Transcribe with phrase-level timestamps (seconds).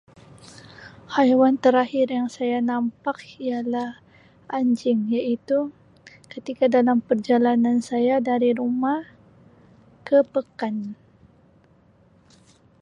[1.13, 3.17] Haiwan terakhir yang saya nampak
[3.47, 3.89] ialah
[4.57, 5.59] anjing iaitu
[6.33, 8.99] ketika dalam perjalanan saya dari rumah
[10.07, 10.75] ke pekan.